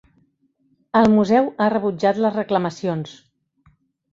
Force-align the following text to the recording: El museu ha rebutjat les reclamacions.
El 1.01 1.09
museu 1.17 1.51
ha 1.51 1.67
rebutjat 1.75 2.23
les 2.25 2.35
reclamacions. 2.41 3.13